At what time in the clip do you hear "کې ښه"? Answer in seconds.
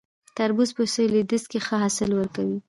1.51-1.75